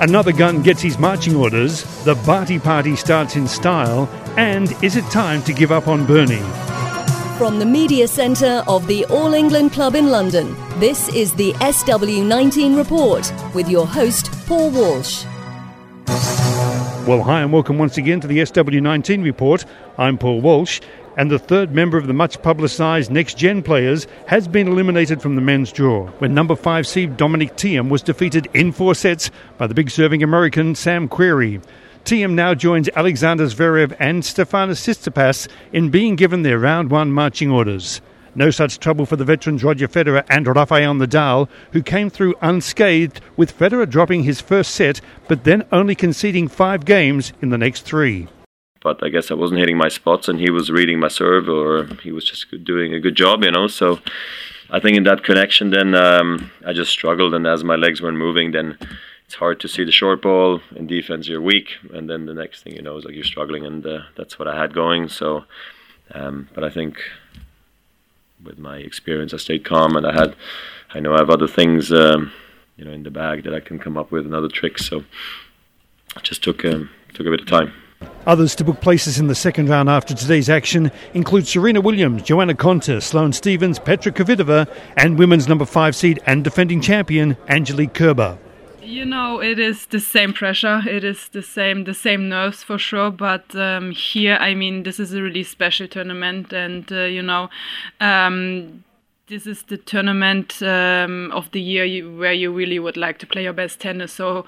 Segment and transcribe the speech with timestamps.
[0.00, 5.04] Another gun gets his marching orders, the Barty Party starts in style, and is it
[5.04, 6.42] time to give up on Bernie?
[7.38, 12.76] From the media centre of the All England Club in London, this is the SW19
[12.76, 15.24] Report with your host, Paul Walsh.
[17.06, 19.66] Well, hi, and welcome once again to the SW19 Report.
[19.98, 20.80] I'm Paul Walsh,
[21.18, 25.34] and the third member of the much publicised Next Gen players has been eliminated from
[25.34, 29.66] the men's draw when number five seed Dominic Thiem was defeated in four sets by
[29.66, 31.62] the big serving American Sam Querrey.
[32.06, 37.50] Thiem now joins Alexander Zverev and Stefanos Tsitsipas in being given their round one marching
[37.50, 38.00] orders.
[38.34, 43.20] No such trouble for the veterans Roger Federer and Rafael Nadal, who came through unscathed,
[43.36, 47.82] with Federer dropping his first set, but then only conceding five games in the next
[47.82, 48.28] three
[48.82, 51.86] but I guess I wasn't hitting my spots and he was reading my serve or
[52.02, 53.66] he was just doing a good job, you know.
[53.66, 53.98] So
[54.70, 58.18] I think in that connection, then um, I just struggled, and as my legs weren't
[58.18, 58.76] moving, then
[59.24, 60.60] it's hard to see the short ball.
[60.76, 63.64] In defense, you're weak, and then the next thing you know is like you're struggling,
[63.64, 65.08] and uh, that's what I had going.
[65.08, 65.44] So,
[66.12, 66.98] um, but I think
[68.44, 70.36] with my experience, I stayed calm, and I had,
[70.92, 72.32] I know I have other things, um,
[72.76, 74.86] you know, in the bag that I can come up with and other tricks.
[74.86, 75.04] So,
[76.16, 77.72] it just took um, took a bit of time.
[78.26, 82.54] Others to book places in the second round after today's action include Serena Williams, Joanna
[82.54, 88.38] Konta, Sloane Stevens, Petra Kvitova, and women's number five seed and defending champion Angelique Kerber.
[88.84, 90.82] You know, it is the same pressure.
[90.86, 93.10] It is the same, the same nerves for sure.
[93.10, 97.48] But um, here, I mean, this is a really special tournament, and uh, you know,
[98.00, 98.84] um,
[99.28, 103.26] this is the tournament um, of the year you, where you really would like to
[103.26, 104.12] play your best tennis.
[104.12, 104.44] So,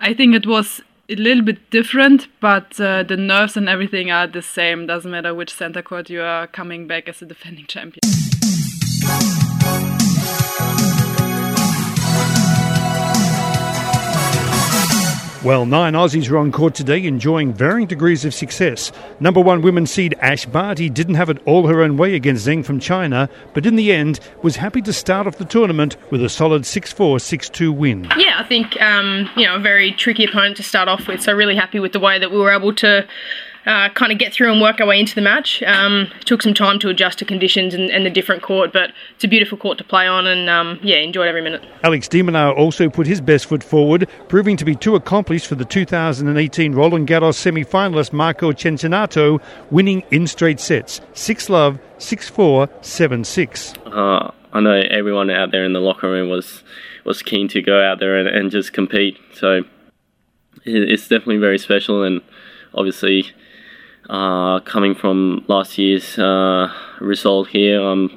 [0.00, 4.26] I think it was a little bit different, but uh, the nerves and everything are
[4.26, 4.88] the same.
[4.88, 8.00] Doesn't matter which center court you are coming back as a defending champion.
[15.46, 18.90] Well, nine Aussies were on court today enjoying varying degrees of success.
[19.20, 22.64] Number one women's seed Ash Barty didn't have it all her own way against Zheng
[22.64, 26.28] from China, but in the end was happy to start off the tournament with a
[26.28, 28.08] solid 6 4 6 2 win.
[28.16, 31.32] Yeah, I think, um, you know, a very tricky opponent to start off with, so
[31.32, 33.06] really happy with the way that we were able to
[33.66, 35.62] uh, kind of get through and work our way into the match.
[35.64, 39.24] Um, took some time to adjust to conditions and, and, the different court, but it's
[39.24, 41.62] a beautiful court to play on, and um, yeah, enjoyed every minute.
[41.82, 42.22] Alex de
[42.52, 47.08] also put his best foot forward, proving to be too accomplished for the 2018 Roland
[47.08, 53.74] Garros semi-finalist Marco Cecchinato, winning in straight sets: six love, six four, seven six.
[53.86, 56.62] Uh, I know everyone out there in the locker room was
[57.04, 59.62] was keen to go out there and, and just compete, so
[60.64, 62.20] it's definitely very special and
[62.74, 63.32] obviously
[64.60, 68.10] coming from last year's uh, result here, um,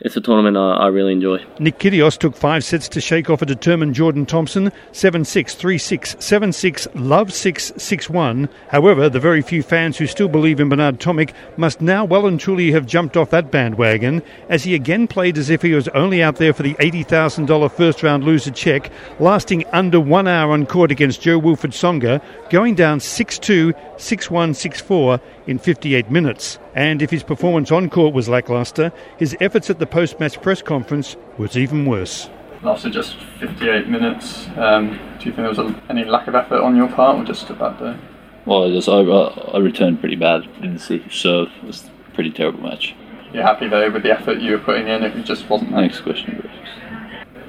[0.00, 1.44] it's a tournament I, I, really enjoy.
[1.58, 5.78] Nick Kyrgios took five sets to shake off a determined Jordan Thompson 7 6, 3
[5.78, 8.48] 6, 7 6, love 6, 6 1.
[8.68, 12.38] However, the very few fans who still believe in Bernard Tomic must now well and
[12.38, 16.22] truly have jumped off that bandwagon as he again played as if he was only
[16.22, 20.92] out there for the $80,000 first round loser check, lasting under one hour on court
[20.92, 26.58] against Jo-Wilfried Tsonga, going down 6 2, 6 1, 6 4 in 58 minutes.
[26.74, 30.62] And if his performance on court was lacklustre, his efforts at the post match press
[30.62, 32.28] conference was even worse.
[32.62, 36.60] After just 58 minutes, um, do you think there was a, any lack of effort
[36.60, 37.96] on your part or just a bad day?
[38.44, 40.42] Well, I, just, I, I returned pretty bad.
[40.54, 41.48] Didn't see serve.
[41.62, 42.94] It was a pretty terrible match.
[43.32, 45.02] You're happy though with the effort you were putting in?
[45.02, 45.72] It just wasn't.
[45.72, 46.48] Next question.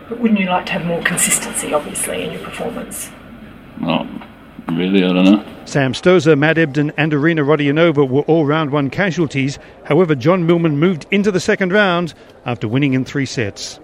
[0.07, 3.11] But wouldn't you like to have more consistency, obviously, in your performance?
[3.79, 4.07] No,
[4.67, 5.58] really, I don't know.
[5.69, 9.59] Sam Stosur, Matt Ebden, and Arina Rodionova were all round one casualties.
[9.85, 13.79] However, John Millman moved into the second round after winning in three sets.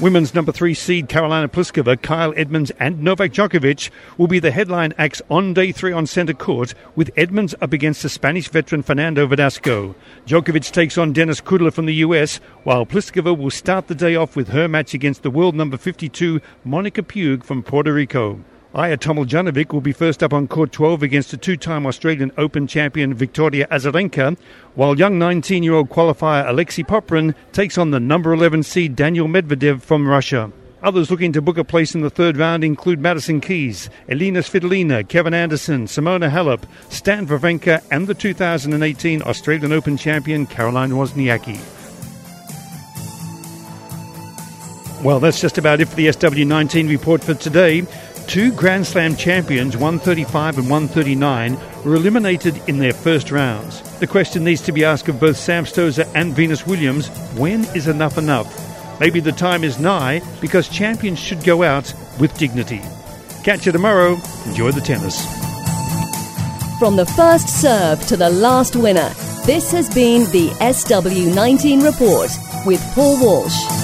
[0.00, 4.92] Women's number three seed Karolina Pliskova, Kyle Edmunds, and Novak Djokovic will be the headline
[4.98, 9.24] acts on day three on centre court, with Edmunds up against the Spanish veteran Fernando
[9.24, 9.94] Verdasco.
[10.26, 14.34] Djokovic takes on Denis Kudla from the US, while Pliskova will start the day off
[14.34, 18.40] with her match against the world number 52 Monica Puig from Puerto Rico.
[18.74, 23.14] Ajla Tomljanovic will be first up on court 12 against a two-time Australian Open champion
[23.14, 24.36] Victoria Azarenka,
[24.74, 30.08] while young 19-year-old qualifier Alexei Popyrin takes on the number 11 seed Daniel Medvedev from
[30.08, 30.50] Russia.
[30.82, 35.08] Others looking to book a place in the third round include Madison Keys, Elina Svitolina,
[35.08, 41.60] Kevin Anderson, Simona Halep, Stan Wawrinka, and the 2018 Australian Open champion Caroline Wozniacki.
[45.04, 47.86] Well, that's just about it for the SW19 report for today.
[48.26, 53.80] Two Grand Slam champions, 135 and 139, were eliminated in their first rounds.
[54.00, 57.86] The question needs to be asked of both Sam Stosur and Venus Williams when is
[57.86, 59.00] enough enough?
[59.00, 62.80] Maybe the time is nigh because champions should go out with dignity.
[63.44, 64.16] Catch you tomorrow.
[64.46, 65.22] Enjoy the tennis.
[66.78, 69.10] From the first serve to the last winner,
[69.44, 72.30] this has been the SW19 Report
[72.66, 73.83] with Paul Walsh.